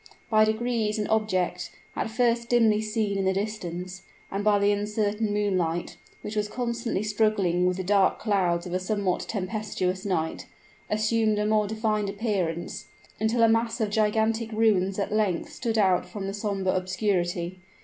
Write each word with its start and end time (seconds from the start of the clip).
By 0.31 0.45
degrees 0.45 0.97
an 0.97 1.05
object, 1.09 1.69
at 1.95 2.09
first 2.09 2.49
dimly 2.49 2.81
seen 2.81 3.19
in 3.19 3.25
the 3.25 3.33
distance, 3.33 4.01
and 4.31 4.43
by 4.43 4.57
the 4.57 4.71
uncertain 4.71 5.31
moonlight, 5.31 5.97
which 6.23 6.35
was 6.35 6.47
constantly 6.47 7.03
struggling 7.03 7.67
with 7.67 7.77
the 7.77 7.83
dark 7.83 8.17
clouds 8.17 8.65
of 8.65 8.73
a 8.73 8.79
somewhat 8.79 9.27
tempestuous 9.29 10.03
night, 10.03 10.47
assumed 10.89 11.37
a 11.37 11.45
more 11.45 11.67
defined 11.67 12.09
appearance, 12.09 12.87
until 13.19 13.43
a 13.43 13.47
mass 13.47 13.79
of 13.79 13.91
gigantic 13.91 14.51
ruins 14.53 14.97
at 14.97 15.11
length 15.13 15.53
stood 15.53 15.77
out 15.77 16.07
from 16.09 16.25
the 16.25 16.33
somber 16.33 16.71
obscurity. 16.71 17.59